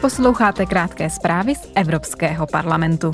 [0.00, 3.12] Posloucháte krátké zprávy z Evropského parlamentu.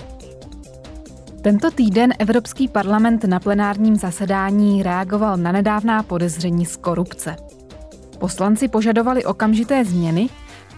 [1.43, 7.37] Tento týden Evropský parlament na plenárním zasedání reagoval na nedávná podezření z korupce.
[8.19, 10.29] Poslanci požadovali okamžité změny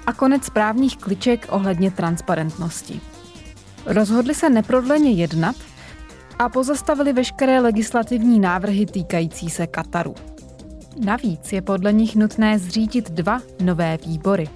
[0.07, 3.01] a konec právních kliček ohledně transparentnosti.
[3.87, 5.57] Rozhodli se neprodleně jednat
[6.39, 10.15] a pozastavili veškeré legislativní návrhy týkající se Kataru.
[11.05, 14.49] Navíc je podle nich nutné zřídit dva nové výbory.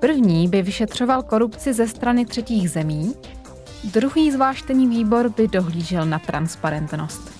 [0.00, 3.14] První by vyšetřoval korupci ze strany třetích zemí,
[3.84, 7.30] druhý zvláštní výbor by dohlížel na transparentnost.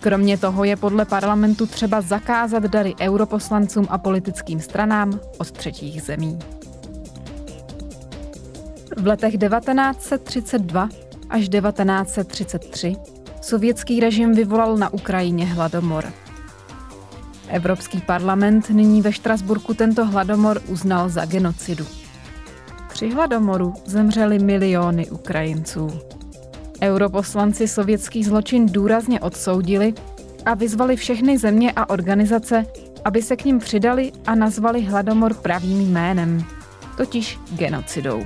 [0.00, 6.38] Kromě toho je podle parlamentu třeba zakázat dary europoslancům a politickým stranám od třetích zemí.
[8.96, 10.88] V letech 1932
[11.30, 12.96] až 1933
[13.40, 16.12] sovětský režim vyvolal na Ukrajině hladomor.
[17.52, 21.86] Evropský parlament nyní ve Štrasburku tento hladomor uznal za genocidu.
[22.88, 25.90] Při hladomoru zemřeli miliony Ukrajinců.
[26.82, 29.94] Europoslanci sovětský zločin důrazně odsoudili
[30.44, 32.66] a vyzvali všechny země a organizace,
[33.04, 36.44] aby se k ním přidali a nazvali hladomor pravým jménem,
[36.96, 38.22] totiž genocidou.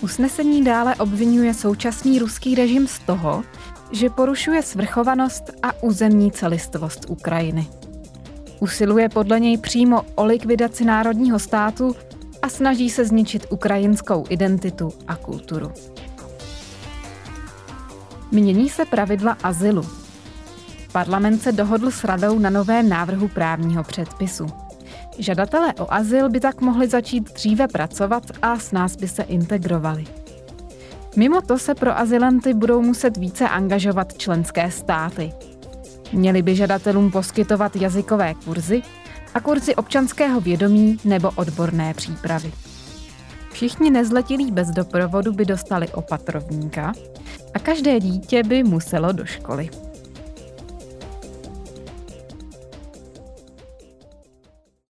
[0.00, 3.42] Usnesení dále obvinuje současný ruský režim z toho,
[3.92, 7.81] že porušuje svrchovanost a územní celistvost Ukrajiny.
[8.62, 11.96] Usiluje podle něj přímo o likvidaci národního státu
[12.42, 15.72] a snaží se zničit ukrajinskou identitu a kulturu.
[18.30, 19.82] Mění se pravidla azylu.
[20.92, 24.46] Parlament se dohodl s radou na novém návrhu právního předpisu.
[25.18, 30.04] Žadatelé o azyl by tak mohli začít dříve pracovat a s nás by se integrovali.
[31.16, 35.32] Mimo to se pro azylanty budou muset více angažovat členské státy.
[36.12, 38.82] Měli by žadatelům poskytovat jazykové kurzy
[39.34, 42.52] a kurzy občanského vědomí nebo odborné přípravy.
[43.52, 46.92] Všichni nezletilí bez doprovodu by dostali opatrovníka
[47.54, 49.70] a každé dítě by muselo do školy.